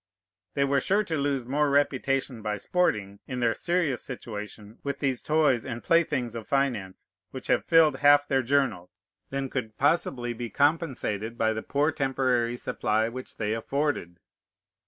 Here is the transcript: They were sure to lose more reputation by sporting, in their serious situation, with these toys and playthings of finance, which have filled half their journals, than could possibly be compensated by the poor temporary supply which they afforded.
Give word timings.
They 0.55 0.63
were 0.63 0.81
sure 0.81 1.03
to 1.03 1.15
lose 1.15 1.45
more 1.45 1.69
reputation 1.69 2.41
by 2.41 2.57
sporting, 2.57 3.19
in 3.27 3.39
their 3.39 3.53
serious 3.53 4.01
situation, 4.03 4.79
with 4.81 4.97
these 4.97 5.21
toys 5.21 5.63
and 5.63 5.83
playthings 5.83 6.33
of 6.33 6.47
finance, 6.47 7.05
which 7.29 7.45
have 7.49 7.63
filled 7.67 7.97
half 7.97 8.27
their 8.27 8.41
journals, 8.41 8.97
than 9.29 9.47
could 9.47 9.77
possibly 9.77 10.33
be 10.33 10.49
compensated 10.49 11.37
by 11.37 11.53
the 11.53 11.61
poor 11.61 11.91
temporary 11.91 12.57
supply 12.57 13.09
which 13.09 13.37
they 13.37 13.53
afforded. 13.53 14.17